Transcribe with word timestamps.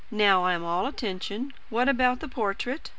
Now 0.09 0.43
I 0.45 0.53
am 0.53 0.63
all 0.63 0.87
attention. 0.87 1.53
What 1.69 1.87
about 1.87 2.21
the 2.21 2.27
portrait?" 2.27 2.89